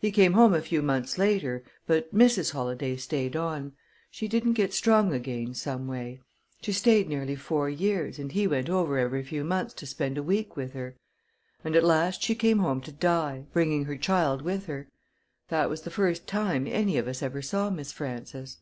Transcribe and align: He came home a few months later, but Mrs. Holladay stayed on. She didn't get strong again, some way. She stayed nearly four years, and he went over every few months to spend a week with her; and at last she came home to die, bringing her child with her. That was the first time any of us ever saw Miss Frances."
He 0.00 0.10
came 0.10 0.32
home 0.32 0.52
a 0.52 0.60
few 0.62 0.82
months 0.82 1.16
later, 1.16 1.62
but 1.86 2.12
Mrs. 2.12 2.50
Holladay 2.50 2.96
stayed 2.96 3.36
on. 3.36 3.72
She 4.10 4.26
didn't 4.26 4.54
get 4.54 4.74
strong 4.74 5.12
again, 5.12 5.54
some 5.54 5.86
way. 5.86 6.20
She 6.60 6.72
stayed 6.72 7.08
nearly 7.08 7.36
four 7.36 7.68
years, 7.70 8.18
and 8.18 8.32
he 8.32 8.48
went 8.48 8.68
over 8.68 8.98
every 8.98 9.22
few 9.22 9.44
months 9.44 9.72
to 9.74 9.86
spend 9.86 10.18
a 10.18 10.24
week 10.24 10.56
with 10.56 10.72
her; 10.72 10.96
and 11.62 11.76
at 11.76 11.84
last 11.84 12.20
she 12.24 12.34
came 12.34 12.58
home 12.58 12.80
to 12.80 12.90
die, 12.90 13.46
bringing 13.52 13.84
her 13.84 13.96
child 13.96 14.42
with 14.42 14.66
her. 14.66 14.88
That 15.50 15.70
was 15.70 15.82
the 15.82 15.90
first 15.92 16.26
time 16.26 16.66
any 16.66 16.98
of 16.98 17.06
us 17.06 17.22
ever 17.22 17.40
saw 17.40 17.70
Miss 17.70 17.92
Frances." 17.92 18.58